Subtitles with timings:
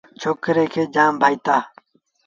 [0.21, 1.55] ڇوڪريٚ کي جآم ڀآئيٚتآ۔